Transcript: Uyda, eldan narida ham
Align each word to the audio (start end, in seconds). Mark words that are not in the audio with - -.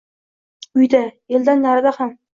Uyda, 0.81 1.03
eldan 1.39 1.65
narida 1.69 1.97
ham 2.01 2.17